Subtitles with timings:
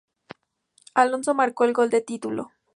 [0.95, 2.49] Alonso marcó el gol de título.